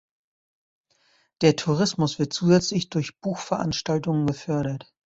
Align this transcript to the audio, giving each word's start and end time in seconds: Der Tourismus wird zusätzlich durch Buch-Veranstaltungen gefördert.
Der 1.41 1.55
Tourismus 1.55 2.17
wird 2.17 2.33
zusätzlich 2.33 2.89
durch 2.89 3.19
Buch-Veranstaltungen 3.21 4.25
gefördert. 4.25 4.91